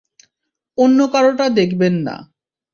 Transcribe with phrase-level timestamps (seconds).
[0.77, 2.15] অন্য কারোটা দেখবেন না।